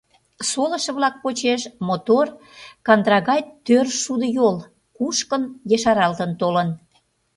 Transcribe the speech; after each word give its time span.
Солышо-влак 0.49 1.15
почеш 1.23 1.61
мотор, 1.87 2.25
кандыра 2.85 3.19
гай 3.29 3.41
тӧр 3.65 3.87
шудыйол 4.01 4.55
кушкын, 4.97 5.43
ешаралтын 5.75 6.31
толын. 6.41 6.69